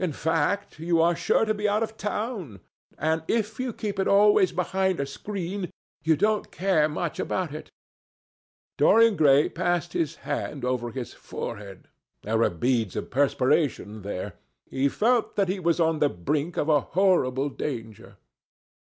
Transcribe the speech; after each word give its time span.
In 0.00 0.10
fact, 0.10 0.80
you 0.80 1.00
are 1.00 1.14
sure 1.14 1.44
to 1.44 1.54
be 1.54 1.68
out 1.68 1.84
of 1.84 1.96
town. 1.96 2.58
And 2.98 3.22
if 3.28 3.60
you 3.60 3.72
keep 3.72 4.00
it 4.00 4.08
always 4.08 4.50
behind 4.50 4.98
a 4.98 5.06
screen, 5.06 5.70
you 6.02 6.16
can't 6.16 6.50
care 6.50 6.88
much 6.88 7.20
about 7.20 7.54
it." 7.54 7.70
Dorian 8.78 9.14
Gray 9.14 9.48
passed 9.48 9.92
his 9.92 10.16
hand 10.26 10.64
over 10.64 10.90
his 10.90 11.14
forehead. 11.14 11.86
There 12.22 12.38
were 12.38 12.50
beads 12.50 12.96
of 12.96 13.10
perspiration 13.10 14.02
there. 14.02 14.32
He 14.68 14.88
felt 14.88 15.36
that 15.36 15.46
he 15.48 15.60
was 15.60 15.78
on 15.78 16.00
the 16.00 16.08
brink 16.08 16.56
of 16.56 16.68
a 16.68 16.80
horrible 16.80 17.48
danger. 17.48 18.16